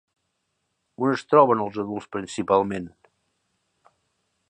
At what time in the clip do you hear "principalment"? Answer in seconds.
2.17-2.91